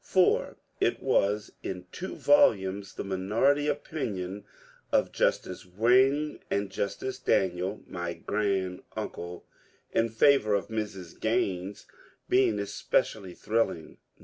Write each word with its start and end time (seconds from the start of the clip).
For 0.03 0.55
it 0.79 0.99
was 0.99 1.51
in 1.61 1.85
two 1.91 2.15
volumes, 2.15 2.95
the 2.95 3.03
minority 3.03 3.67
opinion 3.67 4.45
of 4.91 5.11
Justice 5.11 5.63
Wayne 5.63 6.39
and 6.49 6.71
Justice 6.71 7.19
Daniel 7.19 7.83
(my 7.85 8.15
grand 8.15 8.81
uncle) 8.97 9.45
in 9.91 10.09
favour 10.09 10.55
of 10.55 10.69
Mr8.Gttine8 10.69 11.85
being 12.27 12.57
especially 12.57 13.35
thrilling. 13.35 13.99